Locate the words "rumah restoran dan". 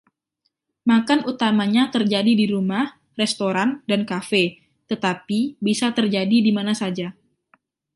2.53-4.01